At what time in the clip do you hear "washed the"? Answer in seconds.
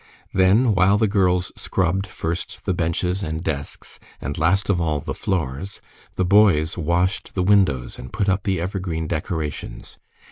6.75-7.43